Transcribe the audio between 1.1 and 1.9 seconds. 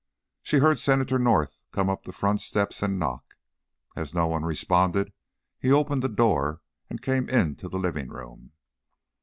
North come